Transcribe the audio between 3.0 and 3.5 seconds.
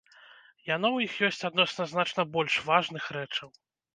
рэчаў.